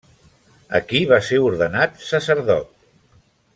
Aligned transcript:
Aquí 0.79 1.01
va 1.11 1.19
ser 1.27 1.39
ordenat 1.49 2.03
sacerdot. 2.07 2.75